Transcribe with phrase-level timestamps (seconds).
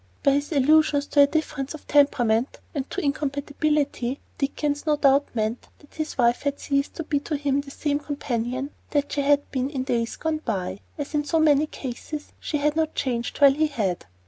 [0.23, 5.67] By his allusions to a difference of temperament and to incompatibility, Dickens no doubt meant
[5.77, 9.51] that his wife had ceased to be to him the same companion that she had
[9.51, 10.79] been in days gone by.
[10.97, 14.07] As in so many cases, she had not changed, while he had.